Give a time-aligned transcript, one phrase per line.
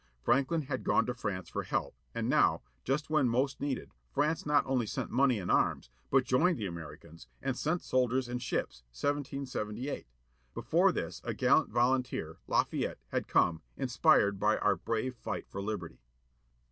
[0.23, 4.65] Franklin had gone to France for help, and now, just when most needed, France not
[4.65, 10.07] only sent money and arms, but joined the Americans, and sent soldiers and ships, 1778.
[10.55, 15.99] Before this a gallantry volunteer, Lafayette, had come, inspired by our brave fight for liberty.